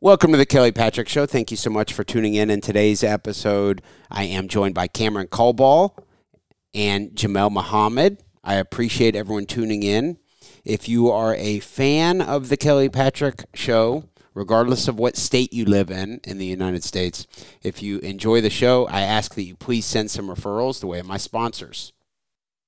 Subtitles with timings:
[0.00, 1.26] Welcome to the Kelly Patrick Show.
[1.26, 2.48] Thank you so much for tuning in.
[2.48, 5.90] In today's episode, I am joined by Kameron Kalbaugh
[6.72, 8.22] and Jamal Mohammed.
[8.42, 10.16] I appreciate everyone tuning in.
[10.64, 15.66] If you are a fan of the Kelly Patrick Show, regardless of what state you
[15.66, 17.26] live in in the United States,
[17.62, 20.98] if you enjoy the show, I ask that you please send some referrals the way
[20.98, 21.92] of my sponsors.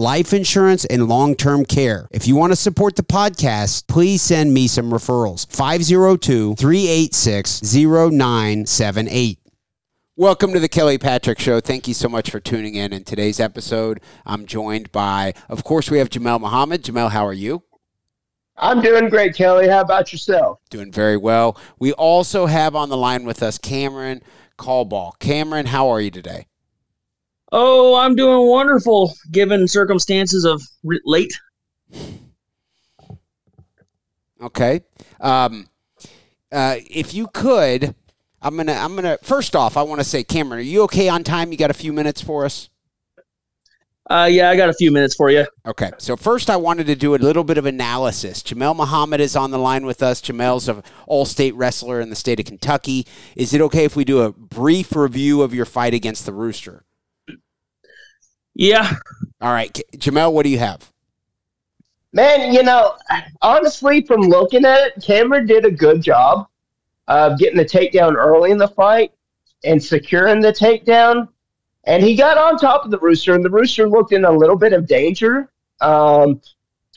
[0.00, 2.08] life insurance and long term care.
[2.10, 5.46] If you want to support the podcast, please send me some referrals.
[5.54, 9.38] 502 386 0978.
[10.16, 11.60] Welcome to the Kelly Patrick Show.
[11.60, 12.92] Thank you so much for tuning in.
[12.92, 16.84] In today's episode, I'm joined by, of course, we have Jamal Mohammed.
[16.84, 17.62] Jamal, how are you?
[18.56, 19.68] I'm doing great, Kelly.
[19.68, 20.60] How about yourself?
[20.68, 21.58] Doing very well.
[21.78, 24.20] We also have on the line with us Kameron
[24.58, 25.12] Kalbaugh.
[25.20, 26.46] Kameron, how are you today?
[27.52, 31.32] Oh, I'm doing wonderful given circumstances of re- late.
[34.40, 34.82] Okay.
[35.20, 35.68] Um,
[36.52, 37.94] uh, if you could,
[38.40, 38.72] I'm gonna.
[38.72, 39.18] I'm gonna.
[39.22, 41.52] First off, I want to say, Kameron, are you okay on time?
[41.52, 42.70] You got a few minutes for us?
[44.08, 45.46] Uh, yeah, I got a few minutes for you.
[45.64, 45.92] Okay.
[45.98, 48.42] So first, I wanted to do a little bit of analysis.
[48.42, 50.20] Jamal Mohammed is on the line with us.
[50.20, 53.06] Jamal's an all-state wrestler in the state of Kentucky.
[53.36, 56.82] Is it okay if we do a brief review of your fight against the Rooster?
[58.60, 58.94] Yeah.
[59.40, 60.92] All right, Jamal, what do you have?
[62.12, 62.94] Man, you know,
[63.40, 66.46] honestly, from looking at it, Kameron did a good job
[67.08, 69.12] of getting the takedown early in the fight
[69.64, 71.28] and securing the takedown.
[71.84, 74.56] And he got on top of the Rooster, and the Rooster looked in a little
[74.56, 75.50] bit of danger.
[75.80, 76.42] Um,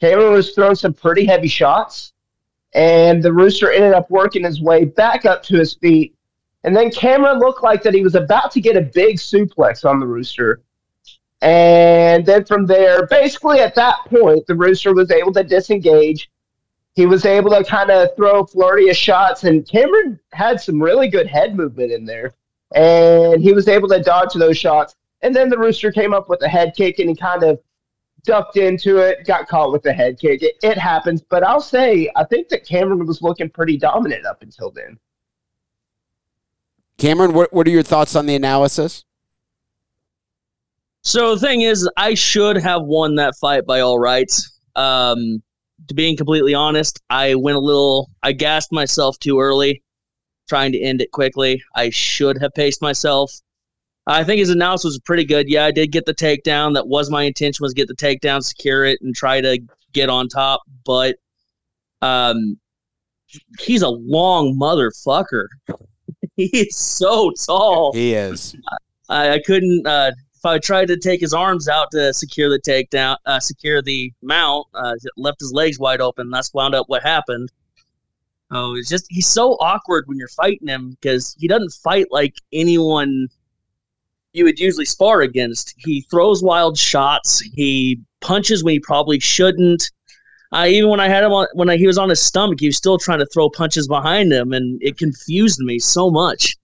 [0.02, 2.12] Kameron was throwing some pretty heavy shots,
[2.74, 6.14] and the Rooster ended up working his way back up to his feet.
[6.66, 10.02] And then Kameron looked like that he was about to get a big suplex on
[10.02, 10.62] the Rooster.
[11.44, 16.32] And then from there, basically at that point, the Rooster was able to disengage.
[16.96, 21.28] He was able to kind of throw of shots, and Kameron had some really good
[21.28, 22.34] head movement in there.
[22.74, 24.96] And he was able to dodge those shots.
[25.22, 27.60] And then the Rooster came up with a head kick, and he kind of
[28.24, 30.44] ducked into it, got caught with the head kick.
[30.44, 31.22] It, it happens.
[31.22, 34.98] But I'll say, I think that Kameron was looking pretty dominant up until then.
[36.98, 39.04] Kameron, what, what are your thoughts on the analysis?
[41.04, 44.60] So the thing is, I should have won that fight by all rights.
[44.76, 45.44] Um,
[45.88, 49.84] to being completely honest, I went a little, I gassed myself too early,
[50.48, 51.62] trying to end it quickly.
[51.76, 53.32] I should have paced myself.
[54.08, 55.50] I think his analysis was pretty good.
[55.50, 56.74] Yeah, I did get the takedown.
[56.74, 59.60] That was my intention was get the takedown, secure it, and try to
[59.92, 60.62] get on top.
[60.86, 61.18] But
[62.02, 62.58] um,
[63.60, 65.48] he's a long motherfucker.
[66.36, 67.94] he is so tall.
[67.94, 68.56] He is.
[69.10, 69.86] I, I couldn't.
[69.86, 70.12] Uh,
[70.46, 74.68] I tried to take his arms out to secure the takedown, uh, secure the mount,
[74.74, 76.30] uh, left his legs wide open.
[76.30, 77.52] That's wound up what happened.
[78.52, 82.36] Oh, it's just he's so awkward when you're fighting him because he doesn't fight like
[82.52, 83.30] anyone
[84.34, 85.74] you would usually spar against.
[85.78, 87.40] He throws wild shots.
[87.40, 89.92] He punches when he probably shouldn't.
[90.56, 92.78] Even when I had him on, when I, he was on his stomach, he was
[92.78, 96.58] still trying to throw punches behind him, and it confused me so much.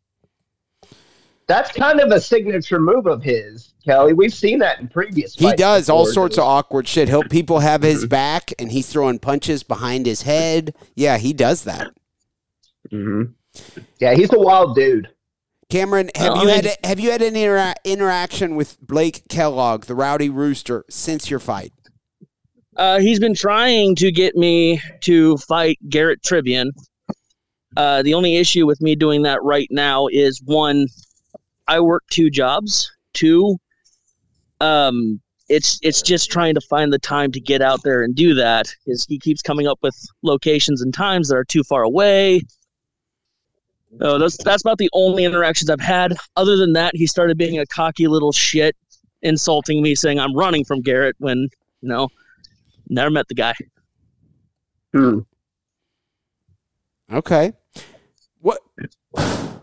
[1.50, 4.14] That's kind of a signature move of his, Kelly.
[4.14, 5.36] We've seen that in previous.
[5.36, 5.52] Fights.
[5.52, 7.10] He does before, all sorts of awkward shit.
[7.10, 10.76] He'll people have his back, and he's throwing punches behind his head.
[10.96, 11.88] Yeah, he does that.
[12.92, 13.32] Mm-hmm.
[14.00, 15.10] Yeah, he's a wild dude.
[15.72, 20.30] Kameron, have you had have you had any intera- interaction with Blake Kellogg, the Rowdy
[20.30, 21.74] Rooster, since your fight?
[22.76, 26.70] Uh, he's been trying to get me to fight Garrett Trivian.
[27.76, 30.88] Uh, the only issue with me doing that right now is one,
[31.70, 32.92] I work two jobs.
[33.14, 33.58] Two,
[34.60, 38.34] um, it's it's just trying to find the time to get out there and do
[38.34, 38.74] that.
[38.88, 42.42] Is he keeps coming up with locations and times that are too far away.
[44.00, 46.18] So that's that's about the only interactions I've had.
[46.36, 48.76] Other than that, he started being a cocky little shit,
[49.22, 51.50] insulting me, saying I'm running from Garrett when
[51.82, 52.10] you know,
[52.90, 53.54] never met the guy.
[54.92, 55.20] Hmm.
[57.12, 57.54] Okay.
[58.42, 58.60] What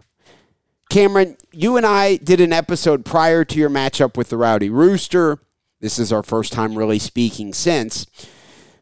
[0.97, 5.39] Kameron, you and I did an episode prior to your matchup with the Rowdy Rooster.
[5.79, 8.07] This is our first time really speaking since.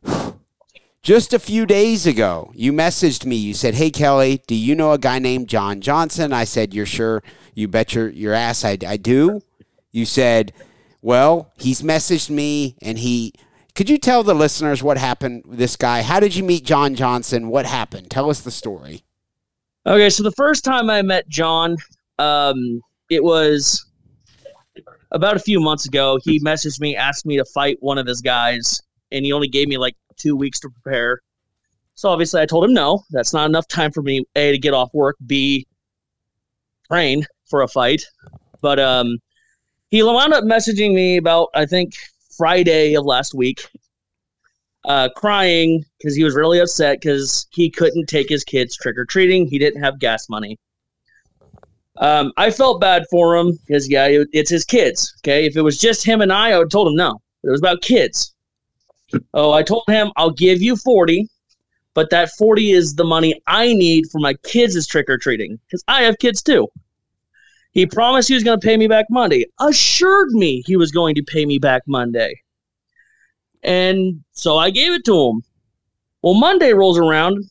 [1.02, 3.34] Just a few days ago, you messaged me.
[3.34, 6.32] You said, Hey, Kelly, do you know a guy named John Johnson?
[6.32, 7.20] I said, You're sure?
[7.52, 9.40] You bet your, your ass I, I do.
[9.90, 10.52] You said,
[11.02, 13.32] Well, he's messaged me and he.
[13.74, 16.02] Could you tell the listeners what happened with this guy?
[16.02, 17.48] How did you meet John Johnson?
[17.48, 18.08] What happened?
[18.08, 19.02] Tell us the story.
[19.84, 21.76] Okay, so the first time I met John,
[22.18, 22.80] um,
[23.10, 23.86] it was
[25.10, 26.18] about a few months ago.
[26.22, 28.80] He messaged me, asked me to fight one of his guys,
[29.12, 31.20] and he only gave me like two weeks to prepare.
[31.94, 33.04] So obviously, I told him no.
[33.10, 35.66] That's not enough time for me a to get off work, b
[36.88, 38.04] train for a fight.
[38.60, 39.18] But um,
[39.90, 41.94] he wound up messaging me about I think
[42.36, 43.68] Friday of last week,
[44.84, 49.04] uh, crying because he was really upset because he couldn't take his kids trick or
[49.04, 49.46] treating.
[49.46, 50.58] He didn't have gas money.
[51.98, 55.14] Um, I felt bad for him because yeah, it, it's his kids.
[55.20, 57.20] Okay, if it was just him and I, I would have told him no.
[57.42, 58.34] But it was about kids.
[59.32, 61.28] Oh, I told him I'll give you forty,
[61.94, 65.84] but that forty is the money I need for my kids' trick or treating because
[65.86, 66.68] I have kids too.
[67.72, 69.46] He promised he was going to pay me back Monday.
[69.60, 72.40] Assured me he was going to pay me back Monday.
[73.64, 75.42] And so I gave it to him.
[76.22, 77.44] Well, Monday rolls around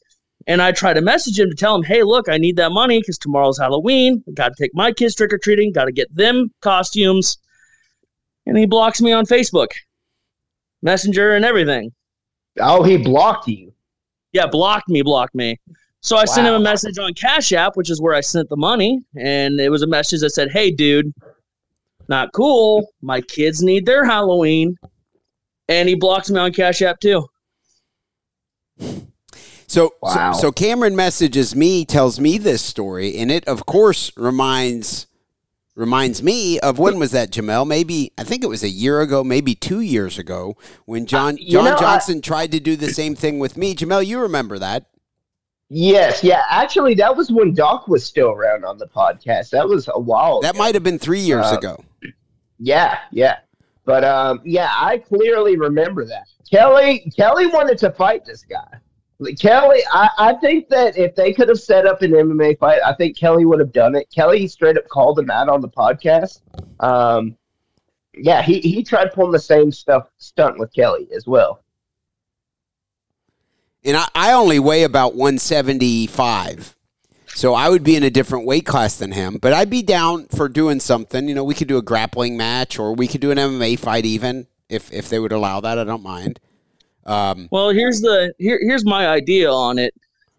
[0.48, 3.00] and I try to message him to tell him, hey, look, I need that money
[3.00, 4.24] because tomorrow's Halloween.
[4.34, 5.72] Got to take my kids trick or treating.
[5.72, 7.38] Got to get them costumes.
[8.46, 9.70] And he blocks me on Facebook,
[10.82, 11.94] Messenger, and everything.
[12.60, 13.74] Oh, he blocked you.
[14.34, 15.60] Yeah, blocked me, blocked me.
[16.02, 16.26] So I wow.
[16.26, 19.00] sent him a message on Cash App, which is where I sent the money.
[19.16, 21.14] And it was a message that said, hey, dude,
[22.10, 22.92] not cool.
[23.02, 24.76] My kids need their Halloween.
[25.70, 27.26] And he blocks me on Cash App too.
[29.68, 30.34] So, wow.
[30.34, 35.08] so, so Kameron messages me, tells me this story, and it of course reminds
[35.76, 37.66] reminds me of when was that, Jamal?
[37.66, 41.38] Maybe I think it was a year ago, maybe two years ago, when John uh,
[41.50, 43.74] John know, Johnson I, tried to do the same thing with me.
[43.74, 44.86] Jamal, you remember that?
[45.70, 46.44] Yes, yeah.
[46.50, 49.50] Actually, that was when Doc was still around on the podcast.
[49.50, 50.42] That was a while.
[50.42, 51.84] That might have been three years uh, ago.
[52.60, 53.38] Yeah, yeah.
[53.86, 56.28] But um, yeah, I clearly remember that.
[56.50, 58.80] Kelly Kelly wanted to fight this guy.
[59.40, 62.94] Kelly, I, I think that if they could have set up an MMA fight, I
[62.94, 64.08] think Kelly would have done it.
[64.14, 66.42] Kelly straight up called him out on the podcast.
[66.80, 67.38] Um,
[68.16, 71.64] yeah, he, he tried pulling the same stuff stunt with Kelly as well.
[73.84, 76.76] And I, I only weigh about 175.
[77.36, 80.28] So I would be in a different weight class than him, but I'd be down
[80.28, 81.28] for doing something.
[81.28, 84.06] You know, we could do a grappling match or we could do an MMA fight
[84.06, 85.80] even if if they would allow that.
[85.80, 86.40] I don't mind.
[87.06, 89.94] Um, well, here's the here, here's my idea on it.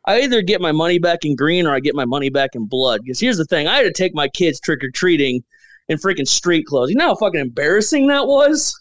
[0.07, 2.67] I either get my money back in green or I get my money back in
[2.67, 3.03] blood.
[3.03, 5.43] Because here's the thing: I had to take my kids trick or treating
[5.89, 6.91] in freaking street clothes.
[6.91, 8.75] You know how fucking embarrassing that was.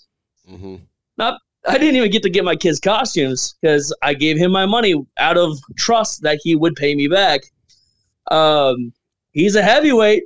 [0.50, 0.76] Mm-hmm.
[1.18, 4.66] Not, I didn't even get to get my kids costumes because I gave him my
[4.66, 7.42] money out of trust that he would pay me back.
[8.32, 8.94] Um,
[9.32, 10.24] he's a heavyweight.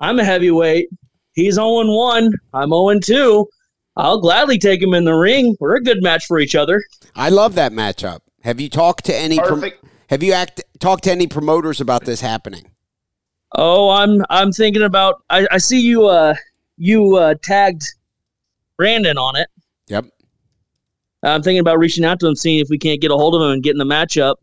[0.00, 0.88] I'm a heavyweight.
[1.34, 2.32] He's 0 1.
[2.52, 3.48] I'm 0 2.
[3.96, 5.56] I'll gladly take him in the ring.
[5.60, 6.82] We're a good match for each other.
[7.14, 8.20] I love that matchup.
[8.42, 9.38] Have you talked to any?
[9.38, 9.64] Prom-
[10.08, 12.70] have you act talked to any promoters about this happening?
[13.56, 15.22] Oh, I'm I'm thinking about.
[15.30, 16.06] I, I see you.
[16.06, 16.34] Uh,
[16.76, 17.84] you uh, tagged
[18.76, 19.48] Brandon on it.
[19.88, 20.06] Yep.
[21.22, 23.42] I'm thinking about reaching out to him, seeing if we can't get a hold of
[23.42, 24.34] him and getting the matchup.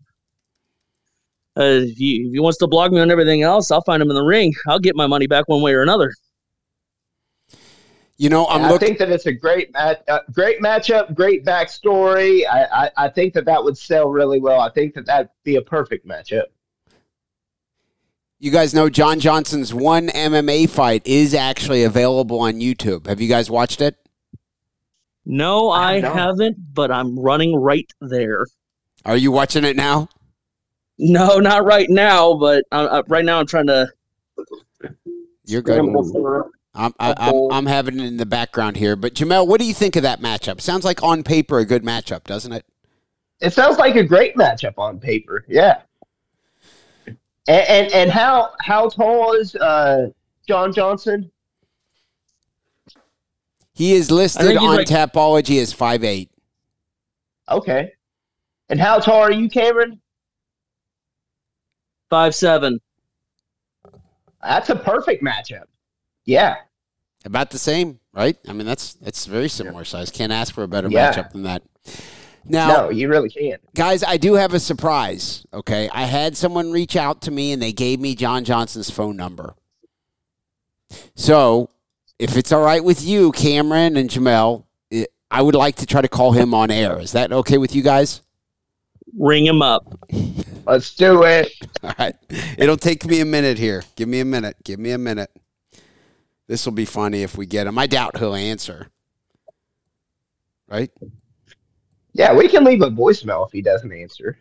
[1.58, 4.10] Uh, if, he, if he wants to blog me on everything else, I'll find him
[4.10, 4.54] in the ring.
[4.68, 6.14] I'll get my money back one way or another.
[8.22, 8.66] You know, I'm.
[8.66, 12.44] I think that it's a great, mat- uh, great matchup, great backstory.
[12.46, 14.62] I, I, I think that that would sell really well.
[14.62, 16.44] I think that that'd be a perfect matchup.
[18.38, 23.08] you guys know John Johnson's one MMA fight is actually available on YouTube.
[23.08, 23.98] Have you guys watched it?
[25.26, 28.46] No, I, I haven't, but I'm running right there.
[29.04, 30.10] Are you watching it now?
[31.00, 33.88] No, not right now, but uh, uh, right now I'm trying to.
[35.46, 35.82] You're good.
[36.74, 38.96] I'm, I, I'm, I'm having it in the background here.
[38.96, 40.62] But Jamal, what do you think of that matchup?
[40.62, 42.66] Sounds like on paper a good matchup, doesn't it?
[43.42, 45.44] It sounds like a great matchup on paper.
[45.48, 45.82] Yeah.
[47.48, 50.10] And and, and how how tall is uh,
[50.48, 51.32] John Johnson?
[53.74, 56.30] He is listed on like- Tapology as 5'8".
[57.50, 57.94] Okay.
[58.70, 59.98] And how tall are you, Kameron?
[62.10, 62.80] Five seven.
[64.44, 65.64] That's a perfect matchup.
[66.32, 66.56] Yeah.
[67.26, 68.38] About the same, right?
[68.48, 70.10] I mean, that's that's very similar size.
[70.10, 71.12] Can't ask for a better Yeah.
[71.12, 71.62] matchup than that.
[72.46, 73.62] Now, no, you really can't.
[73.76, 75.46] guys, I do have a surprise.
[75.54, 79.16] Okay, I had someone reach out to me and they gave me John Johnson's phone
[79.18, 79.56] number.
[81.16, 81.70] So,
[82.18, 86.02] if it's all right with you, Kameron and Jamal, it, I would like to try
[86.02, 86.98] to call him on air.
[87.00, 88.22] Is that okay with you guys?
[89.18, 89.94] Ring him up.
[90.66, 91.52] Let's do it.
[91.84, 92.16] All right.
[92.58, 93.84] It'll take me a minute here.
[93.98, 94.56] Give me a minute.
[94.64, 95.30] Give me a minute.
[96.52, 97.78] This will be funny if we get him.
[97.78, 98.90] I doubt he'll answer.
[100.68, 100.92] Right?
[102.12, 104.38] Yeah, we can leave a voicemail if he doesn't answer.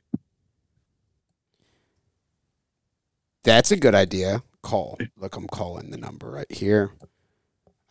[3.44, 4.42] That's a good idea.
[4.60, 4.98] Call.
[5.16, 6.90] Look, I'm calling the number right here.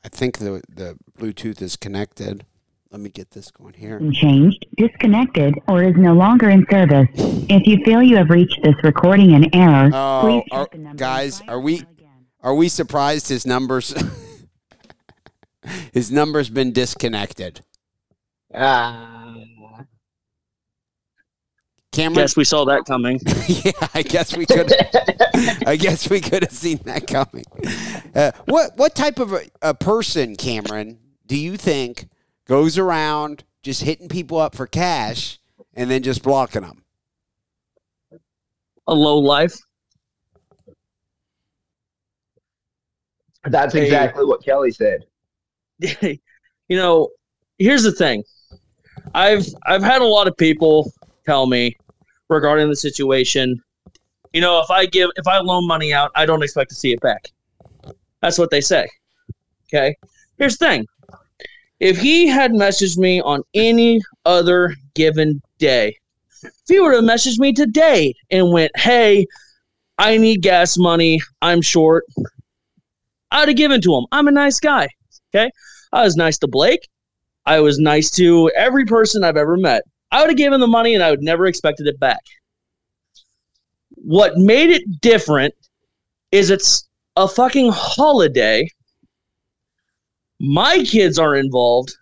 [0.04, 2.46] I think the the Bluetooth is connected.
[2.92, 4.02] Let me get this going here.
[4.12, 7.08] changed, disconnected, or is no longer in service.
[7.16, 10.98] If you feel you have reached this recording in error, Oh, please are- the number
[10.98, 11.99] guys, are we- to dial again.
[12.42, 13.94] Are we surprised his numbers
[15.94, 17.62] his number's been disconnected?
[18.54, 19.36] Ah.
[21.92, 23.20] Kameron Guess we saw that coming.
[23.48, 24.72] Yeah, I guess we could
[25.66, 27.46] I guess we could have seen that coming.
[28.16, 32.08] Uh, what what type of a, a person, Kameron, do you think
[32.48, 35.40] goes around just hitting people up for cash
[35.74, 36.84] and then just blocking them?
[38.88, 39.56] A low life.
[43.46, 43.86] That's Hey.
[43.86, 45.06] exactly what Kelly said.
[45.80, 46.18] you
[46.70, 47.10] know,
[47.58, 48.24] here's the thing.
[49.14, 50.92] I've I've had a lot of people
[51.26, 51.76] tell me
[52.30, 53.62] regarding the situation.
[54.34, 56.92] You know, if I give if I loan money out, I don't expect to see
[56.92, 57.28] it back.
[58.22, 58.88] That's what they say.
[59.68, 59.96] Okay.
[60.38, 60.86] Here's the thing.
[61.80, 65.98] If he had messaged me on any other given day,
[66.44, 69.26] if he would have messaged me today and went, Hey,
[69.98, 72.04] I need gas money, I'm short,
[73.32, 74.06] I'd have given to him.
[74.12, 74.88] I'm a nice guy.
[75.34, 75.50] Okay.
[75.94, 76.88] I was nice to Blake.
[77.46, 79.84] I was nice to every person I've ever met.
[80.12, 82.22] I would have given the money and I would never expected it back.
[83.96, 85.54] What made it different
[86.32, 88.68] is it's a fucking holiday.
[90.40, 91.94] My kids are involved.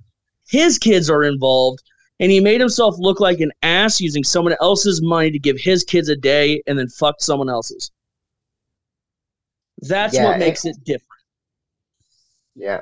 [0.48, 1.80] His kids are involved.
[2.20, 5.84] And he made himself look like an ass using someone else's money to give his
[5.84, 7.92] kids a day and then fucked someone else's.
[9.82, 11.07] That's Yeah, what it- makes it different.
[12.58, 12.82] Yeah.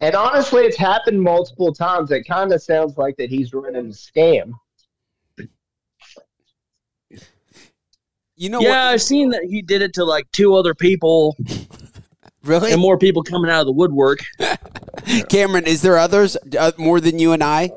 [0.00, 2.10] And honestly, it's happened multiple times.
[2.10, 4.52] It kind of sounds like that he's running a scam.
[8.36, 11.36] You know yeah, I've seen that he did it to like two other people?
[12.42, 12.72] Really?
[12.72, 14.20] and more people coming out of the woodwork.
[15.28, 17.70] Kameron, is there others uh, more than you and I?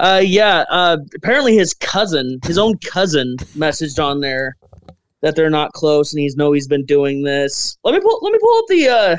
[0.00, 0.64] Uh, yeah.
[0.68, 4.56] Uh, apparently his cousin, his own cousin, messaged on there
[5.20, 7.78] that they're not close, and he's know he's been doing this.
[7.84, 8.18] Let me pull.
[8.22, 8.88] Let me pull up the.
[8.88, 9.16] Uh,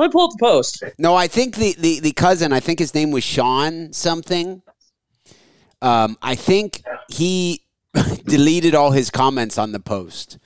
[0.00, 0.82] let me pull up the post.
[0.98, 4.62] No, I think the, the, the cousin, I think his name was Sean something.
[5.82, 7.62] Um, I think he
[8.24, 10.38] deleted all his comments on the post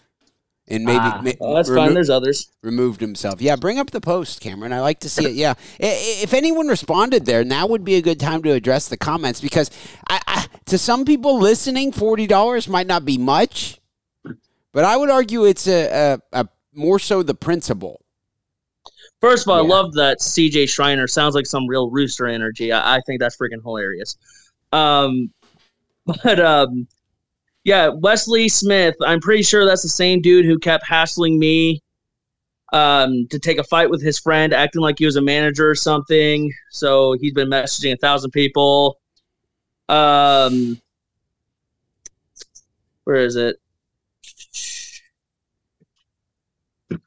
[0.66, 1.94] and maybe Ah, ma- Oh, that's remo- fine.
[1.94, 2.50] There's others.
[2.62, 3.42] removed himself.
[3.42, 4.72] Yeah, bring up the post, Kameron.
[4.72, 5.32] I like to see it.
[5.32, 9.40] Yeah, if anyone responded there, now would be a good time to address the comments
[9.40, 9.70] because
[10.08, 13.78] I, I, to some people listening, forty dollars might not be much,
[14.72, 18.03] but I would argue it's a, a, a more so the principle.
[19.24, 22.70] First of all, I love that CJ Shriner sounds like some real rooster energy.
[22.70, 24.18] I, I think that's freaking hilarious.
[24.70, 25.32] Um,
[26.22, 26.86] but um,
[27.64, 28.94] yeah, Wesley Smith.
[29.00, 31.82] I'm pretty sure that's the same dude who kept hassling me
[32.74, 35.74] um, to take a fight with his friend, acting like he was a manager or
[35.74, 36.52] something.
[36.70, 39.00] So he's been messaging a thousand people.
[39.88, 40.78] Um,
[43.04, 43.56] where is it?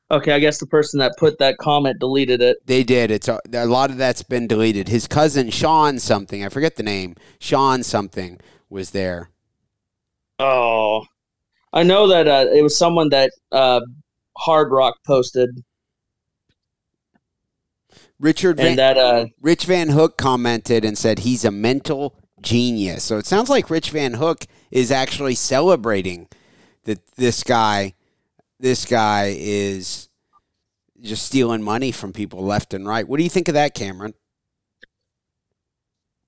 [0.09, 2.57] Okay, I guess the person that put that comment deleted it.
[2.65, 3.11] They did.
[3.11, 4.87] It's a, a lot of that's been deleted.
[4.87, 7.15] His cousin Sean something, I forget the name.
[7.39, 8.39] Sean something
[8.69, 9.29] was there.
[10.39, 11.05] Oh,
[11.73, 13.81] I know that uh, it was someone that uh,
[14.37, 15.63] Hard Rock posted,
[18.19, 23.03] Richard Van, and that uh, Rich Van Hook commented and said he's a mental genius.
[23.03, 26.27] So it sounds like Rich Van Hook is actually celebrating
[26.83, 27.93] that this guy
[28.59, 30.09] this guy is
[31.01, 33.07] just stealing money from people left and right.
[33.07, 34.13] What do you think of that, Kameron?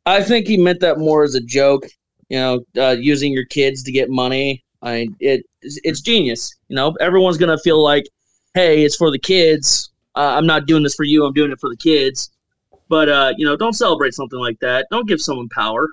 [0.05, 1.85] I think he meant that more as a joke.
[2.29, 4.63] You know, uh, using your kids to get money.
[4.81, 6.55] I mean, it it's genius.
[6.67, 8.05] You know, everyone's gonna feel like,
[8.53, 9.91] hey, it's for the kids.
[10.15, 11.25] Uh, I'm not doing this for you.
[11.25, 12.31] I'm doing it for the kids.
[12.87, 14.87] But uh, you know, don't celebrate something like that.
[14.91, 15.89] Don't give someone power.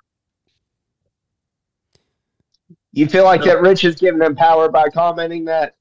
[2.92, 5.75] You feel like that Rich is giving them power by commenting that?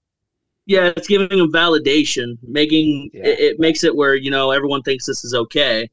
[0.68, 3.26] Yeah, it's giving them validation, making Yeah.
[3.28, 5.90] it, it makes it where you know everyone thinks this is okay.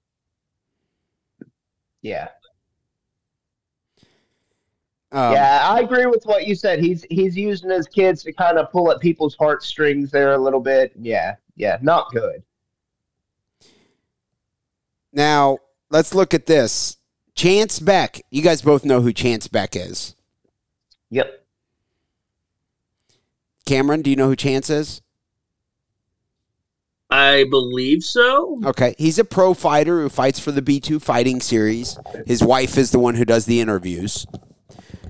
[2.01, 2.29] Yeah.
[5.13, 6.81] Um, yeah, I agree with what you said.
[6.81, 10.61] He's he's using his kids to kind of pull at people's heartstrings there a little
[10.61, 10.93] bit.
[10.99, 12.43] Yeah, yeah, not good.
[15.13, 15.59] Now
[15.91, 16.97] let's look at this.
[17.35, 18.23] Chance Beck.
[18.31, 20.17] You guys both know who Chance Beck is.
[21.11, 21.42] Yep.
[23.67, 25.03] Kameron, do you know who Chance is?
[27.11, 28.59] I believe so.
[28.65, 31.99] Okay, he's a pro fighter who fights for the B2 fighting series.
[32.27, 34.27] His wife is the one who does the interviews.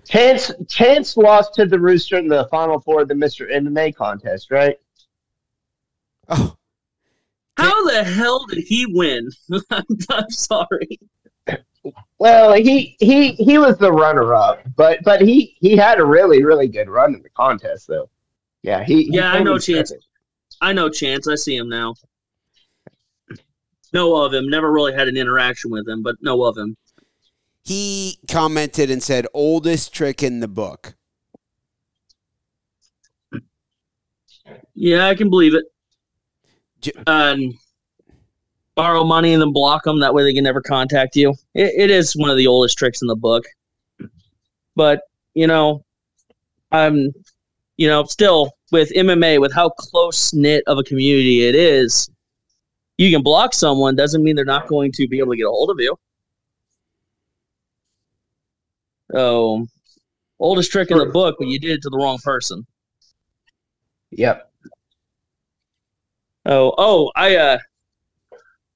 [0.09, 3.49] Chance Chance lost to the Rooster in the final four of the Mr.
[3.51, 4.77] MMA contest, right?
[6.29, 6.57] Oh,
[7.57, 9.31] How the hell did he win?
[9.71, 10.99] I'm, I'm sorry.
[12.19, 16.43] Well, he he he was the runner up, but but he he had a really
[16.45, 18.09] really good run in the contest though.
[18.63, 19.91] Yeah, he, he Yeah, I know Chance.
[19.91, 20.03] second.
[20.61, 21.27] I know Chance.
[21.29, 21.95] I see him now.
[23.93, 24.49] Know of him.
[24.49, 26.77] Never really had an interaction with him, but know of him.
[27.65, 30.95] he commented and said, "Oldest trick in the book."
[34.75, 35.65] Yeah, I can believe it.
[36.81, 37.59] J- Um,
[38.75, 40.01] borrow money and then block them.
[40.01, 41.31] That way they can never contact you.
[41.55, 43.45] It, it is one of the oldest tricks in the book.
[44.75, 45.03] But
[45.35, 45.85] you know,
[46.73, 47.13] I'm,
[47.77, 52.11] you know, still with MMA, with how close knit of a community it is,
[52.99, 55.51] you can block someone doesn't mean they're not going to be able to get a
[55.51, 55.97] hold of you.
[59.13, 59.67] So,
[60.39, 62.67] oldest trick in the book, but you did it to the wrong person.
[64.11, 64.51] Yep.
[66.47, 67.59] Oh, oh, I uh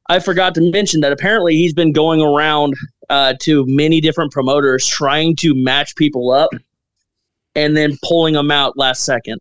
[0.08, 2.74] I forgot to mention that apparently he's been going around
[3.10, 6.50] uh to many different promoters trying to match people up
[7.56, 9.40] and then pulling them out last second.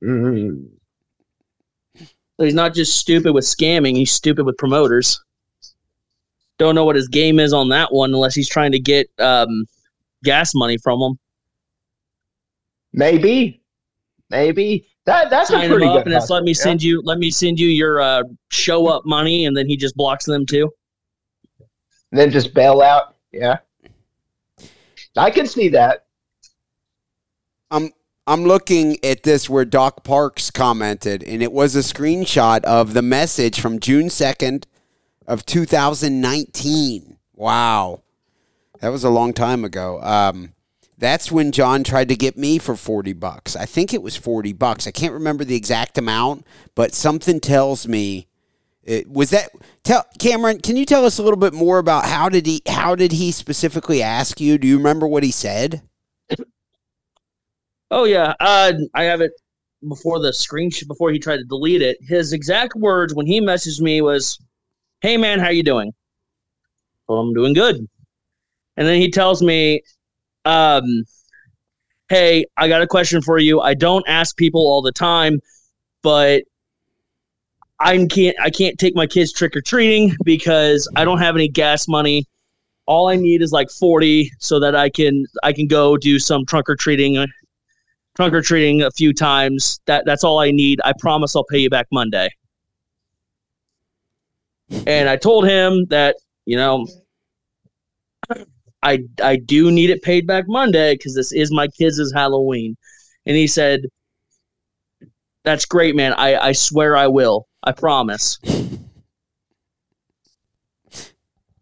[0.00, 0.54] So
[2.44, 5.20] he's not just stupid with scamming, he's stupid with promoters.
[6.58, 9.64] Don't know what his game is on that one unless he's trying to get um
[10.24, 11.18] gas money from them.
[12.92, 13.62] Maybe,
[14.30, 16.06] maybe that that's Sign a pretty good.
[16.06, 19.04] and it's let me hustle, send you let me send you your uh show up
[19.06, 20.70] money and then he just blocks them too.
[21.58, 21.66] yeah.
[22.12, 23.14] then just bail out.
[23.32, 23.58] Yeah,
[25.18, 26.06] I can see that.
[27.70, 27.90] I'm
[28.26, 33.02] I'm looking at this where Doc Parks commented, and it was a screenshot of the
[33.02, 34.66] message from June second
[35.26, 37.18] of 2019.
[37.34, 38.02] Wow,
[38.80, 40.00] that was a long time ago.
[40.02, 40.54] Um,
[40.96, 43.54] that's when John tried to get me for 40 bucks.
[43.54, 44.86] I think it was 40 bucks.
[44.86, 48.27] I can't remember the exact amount, but something tells me
[48.88, 49.50] it was that.
[49.84, 52.94] Tell Kameron, can you tell us a little bit more about how did he how
[52.94, 54.56] did he specifically ask you?
[54.56, 55.82] Do you remember what he said?
[57.90, 59.32] Oh yeah, uh, I have it
[59.88, 61.96] before the screenshot before he tried to delete it.
[62.02, 64.38] His exact words when he messaged me was,
[65.00, 65.94] "Hey man, how you doing?"
[67.08, 67.88] Well, I'm doing good.
[68.76, 69.80] And then he tells me,
[70.44, 70.84] um,
[72.10, 73.62] "Hey, I got a question for you.
[73.62, 75.40] I don't ask people all the time,
[76.02, 76.42] but
[77.80, 81.48] I can't I can't take my kids trick or treating because I don't have any
[81.48, 82.24] gas money."
[82.86, 86.46] All I need is like forty, so that I can I can go do some
[86.46, 87.26] trunk or treating
[88.16, 89.80] trunk or treating a few times.
[89.86, 90.80] That that's all I need.
[90.84, 92.28] I promise I'll pay you back Monday.
[94.86, 96.86] And I told him that you know
[98.82, 102.76] I I do need it paid back Monday because this is my kids' Halloween.
[103.26, 103.82] And he said,
[105.44, 106.12] "That's great, man.
[106.14, 107.47] I I swear I will.
[107.62, 108.38] I promise."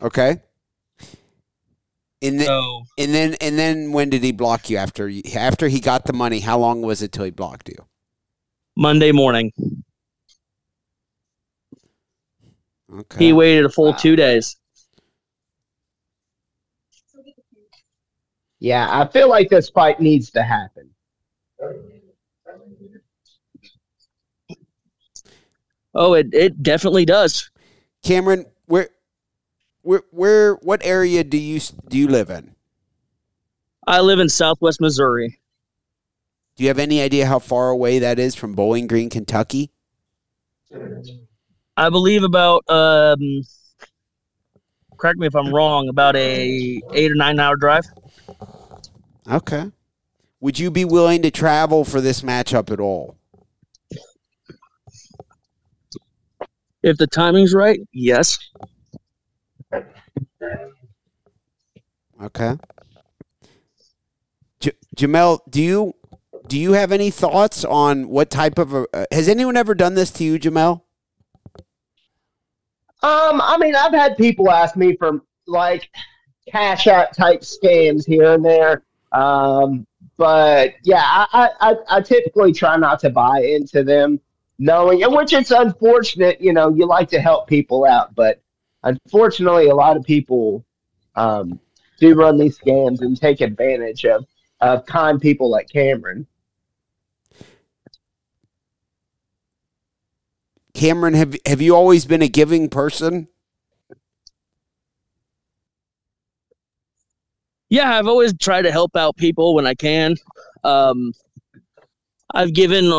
[0.02, 0.40] Okay.
[2.22, 5.68] And then, So and then and then when did he block you after you, after
[5.68, 6.40] he got the money?
[6.40, 7.86] How long was it till he blocked you?
[8.76, 9.52] Monday morning,
[12.92, 13.26] Okay.
[13.26, 13.96] he waited a full Wow.
[13.98, 14.56] two days.
[18.58, 20.90] Yeah, I feel like this fight needs to happen.
[25.96, 27.50] Oh, it, it definitely does.
[28.04, 28.90] Kameron, where,
[29.80, 32.54] where, where, what area do you do you live in?
[33.86, 35.40] I live in Southwest Missouri.
[36.56, 39.70] Do you have any idea how far away that is from Bowling Green, Kentucky?
[41.78, 43.42] I believe about um,
[44.98, 47.86] correct me if I'm wrong, about a eight or nine hour drive.
[49.30, 49.70] Okay.
[50.40, 53.16] Would you be willing to travel for this matchup at all?
[56.86, 58.38] If the timing's right, yes.
[62.22, 62.56] Okay.
[64.60, 65.94] J- Jamal, do you
[66.46, 69.94] do you have any thoughts on what type of a, uh, has anyone ever done
[69.94, 70.86] this to you, Jamal?
[73.02, 75.90] Um, I mean, I've had people ask me for like
[76.48, 78.84] cash out type scams here and there.
[79.10, 84.20] Um, but yeah, I, I, I typically try not to buy into them,
[84.58, 86.40] knowing, and which it's unfortunate.
[86.40, 88.40] You know, you like to help people out, but
[88.82, 90.64] unfortunately, a lot of people
[91.14, 91.60] um,
[91.98, 94.26] do run these scams and take advantage of
[94.60, 96.26] of kind people like Kameron.
[100.74, 103.28] Kameron, have have you always been a giving person?
[107.68, 110.14] Yeah, I've always tried to help out people when I can.
[110.62, 111.12] Um,
[112.32, 112.92] I've given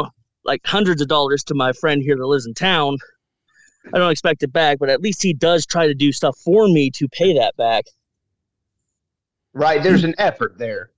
[0.47, 2.97] like hundreds of dollars to my friend here that lives in town.
[3.93, 6.67] I don't expect it back, but at least he does try to do stuff for
[6.67, 7.85] me to pay that back.
[9.53, 10.91] Right, there's an effort there.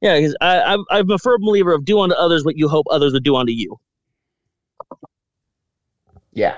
[0.00, 3.12] Yeah, because I'm, I'm a firm believer of do unto others what you hope others
[3.12, 3.78] would do unto you.
[6.32, 6.56] Yeah.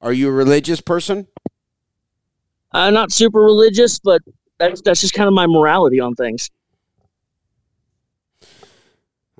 [0.00, 1.26] Are you a religious person?
[2.72, 4.22] I'm not super religious, but
[4.58, 6.50] that's that's just kind of my morality on things.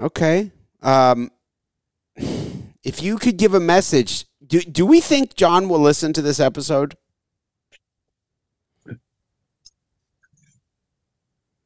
[0.01, 0.51] Okay.
[0.83, 1.31] Um,
[2.83, 6.41] if you could give a message, do do we think John will listen to this
[6.41, 6.97] episode?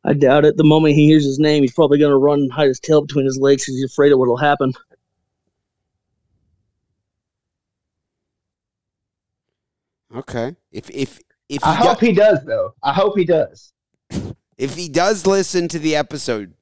[0.07, 0.57] I doubt it.
[0.59, 3.01] The moment he hears his name, he's probably going to run and hide his tail
[3.01, 4.73] between his legs because he's afraid of what'll happen.
[10.14, 10.55] Okay.
[10.70, 11.18] If if
[11.49, 12.75] if he I do- hope he does, though.
[12.83, 13.73] I hope he does.
[14.59, 16.55] if he does listen to the episode,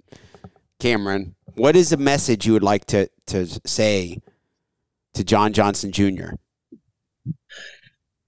[0.80, 4.20] Kameron, what is a message you would like to to say
[5.14, 6.30] to John Johnson Jr.?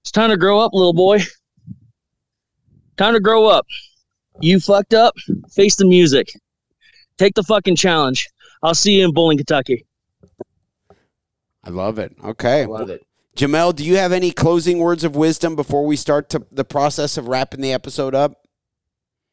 [0.01, 1.19] It's time to grow up, little boy.
[2.97, 3.65] Time to grow up.
[4.39, 5.15] You fucked up.
[5.51, 6.29] Face the music.
[7.17, 8.27] Take the fucking challenge.
[8.61, 9.85] I'll see you in Bowling, Kentucky.
[11.63, 12.15] I love it.
[12.23, 12.63] Okay.
[12.63, 13.05] I love it.
[13.35, 17.17] Jamal, do you have any closing words of wisdom before we start to the process
[17.17, 18.47] of wrapping the episode up?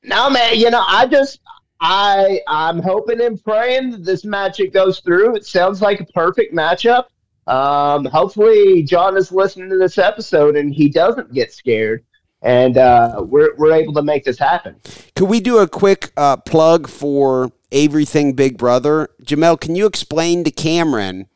[0.03, 0.59] No, man.
[0.59, 1.41] You know, I just,
[1.85, 5.35] I, I'm hoping and praying that this matchup goes through.
[5.35, 7.07] It sounds like a perfect matchup.
[7.49, 12.05] Um, hopefully, John is listening to this episode and he doesn't get scared,
[12.41, 14.77] and uh, we're we're able to make this happen.
[15.17, 19.11] Could we do a quick uh, plug for Everything Big Brother?
[19.25, 21.27] Jamal, can you explain to Kameron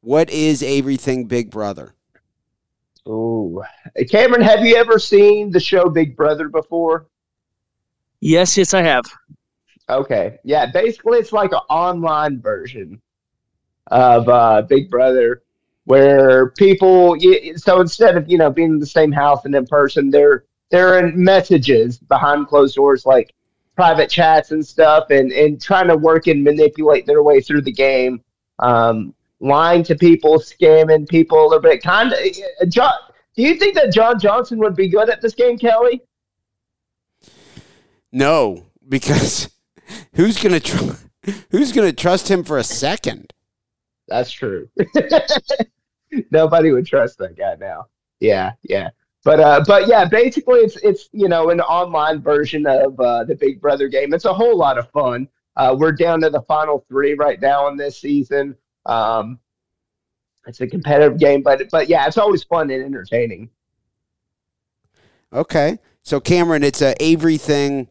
[0.00, 1.92] what is Everything Big Brother?
[3.06, 3.62] Ooh,
[3.98, 7.06] Kameron, have you ever seen the show Big Brother before?
[8.20, 9.04] Yes, yes, I have.
[9.90, 10.38] Okay.
[10.44, 13.00] Yeah, basically it's like an online version
[13.88, 15.42] of uh, Big Brother
[15.84, 17.16] where people
[17.56, 20.98] so instead of, you know, being in the same house and in person, they're they're
[20.98, 23.34] in messages behind closed doors like
[23.74, 27.72] private chats and stuff and and trying to work and manipulate their way through the
[27.72, 28.22] game.
[28.58, 31.82] Um lying to people, scamming people a little bit.
[31.82, 32.92] Kind of John
[33.34, 36.02] do you think that John Johnson would be good at this game, Kelly?
[38.12, 39.48] No, because
[40.14, 40.94] who's gonna tr-
[41.50, 43.32] who's gonna trust him for a second?
[44.08, 44.68] That's true.
[46.30, 47.86] Nobody would trust that guy now.
[48.20, 48.90] Yeah, yeah.
[49.24, 53.34] But uh, but yeah, basically it's it's you know an online version of uh, the
[53.34, 54.14] Big Brother game.
[54.14, 55.28] It's a whole lot of fun.
[55.56, 58.56] Uh, we're down to the final three right now in this season.
[58.86, 59.40] Um,
[60.46, 63.50] it's a competitive game, but but yeah, it's always fun and entertaining.
[65.32, 67.88] Okay, so Kameron, it's a Avery thing.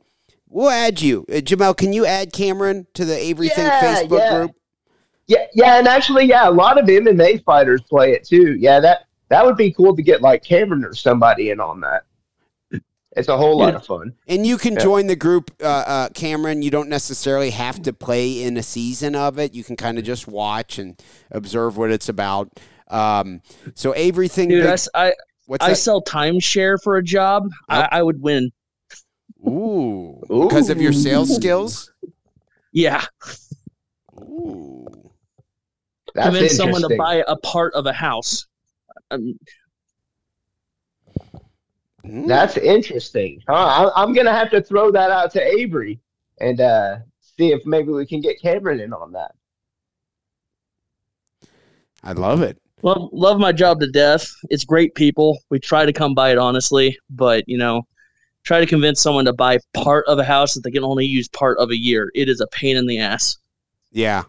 [0.49, 1.73] We'll add you, uh, Jamal.
[1.73, 4.37] Can you add Kameron to the Avery thing Yeah, Facebook yeah.
[4.37, 4.51] group?
[5.27, 8.55] Yeah, yeah, and actually, yeah, a lot of MMA fighters play it too.
[8.57, 12.03] Yeah, that that would be cool to get like Kameron or somebody in on that.
[13.17, 13.77] It's a whole lot Yeah.
[13.77, 14.13] of fun.
[14.27, 14.79] And you can Yeah.
[14.83, 16.61] join the group, uh, uh, Kameron.
[16.63, 19.55] You don't necessarily have to play in a season of it.
[19.55, 22.51] You can kind of just watch and observe what it's about.
[22.89, 23.41] Um,
[23.73, 24.49] so everything.
[24.49, 25.13] Dude, big- I s- I,
[25.47, 25.75] what's I that?
[25.77, 27.49] sell timeshare for a job.
[27.67, 28.51] I, I would win.
[29.47, 30.21] Ooh.
[30.27, 31.91] Because of your sales skills?
[32.73, 33.03] Yeah,
[34.19, 34.85] Ooh.
[36.13, 38.45] That's convince someone to buy a part of a house.
[39.09, 39.37] Um,
[42.07, 42.27] Mm.
[42.27, 43.41] That's interesting.
[43.47, 43.91] Huh?
[43.93, 45.99] I, I'm gonna have to throw that out to Avery
[46.39, 49.31] and uh, see if maybe we can get Kameron in on that.
[52.03, 52.57] I love it.
[52.83, 54.31] love love my job to death.
[54.49, 55.37] It's great people.
[55.49, 57.83] We try to come by it honestly, but you know,
[58.47, 61.27] try to convince someone to buy part of a house that they can only use
[61.27, 62.09] part of a year.
[62.15, 63.37] It is a pain in the ass.
[63.91, 64.23] Yeah.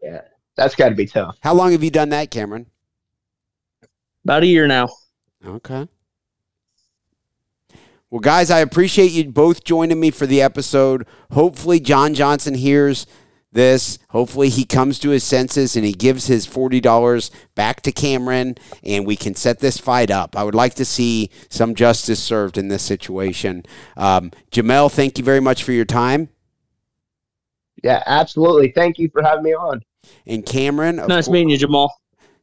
[0.00, 0.22] Yeah,
[0.54, 1.36] that's got to be tough.
[1.40, 2.66] How long have you done that, Kameron?
[4.24, 4.88] About a year now.
[5.44, 5.88] Okay.
[8.08, 11.06] Well, guys, I appreciate you both joining me for the episode.
[11.32, 13.06] Hopefully, John Johnson hears
[13.56, 13.98] this.
[14.10, 19.04] Hopefully, he comes to his senses and he gives his $40 back to Kameron and
[19.04, 20.36] we can set this fight up.
[20.36, 23.64] I would like to see some justice served in this situation.
[23.96, 26.28] Um, Jamal, thank you very much for your time.
[27.82, 28.72] Yeah, absolutely.
[28.72, 29.80] Thank you for having me on.
[30.26, 31.92] And Kameron, Nice cour- meeting you, Jamal.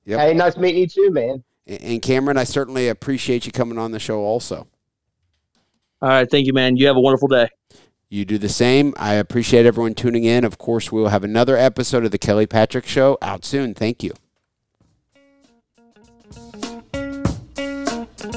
[0.06, 0.20] Yep.
[0.20, 1.44] Hey, nice meeting you too, man.
[1.66, 4.68] And Kameron, I certainly appreciate you coming on the show also.
[6.02, 6.76] All right, thank you, man.
[6.76, 7.48] You have a wonderful day.
[8.14, 8.94] You do the same.
[8.96, 10.44] I appreciate everyone tuning in.
[10.44, 13.74] Of course, we will have another episode of The Kelly Patrick Show out soon.
[13.74, 14.12] Thank you.